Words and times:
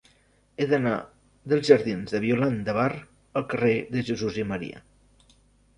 He 0.55 0.65
d'anar 0.69 0.93
dels 1.53 1.67
jardins 1.73 2.15
de 2.15 2.23
Violant 2.25 2.59
de 2.71 2.75
Bar 2.81 2.89
al 3.41 3.47
carrer 3.53 3.79
de 3.95 4.05
Jesús 4.11 4.43
i 4.45 4.49
Maria. 4.55 4.85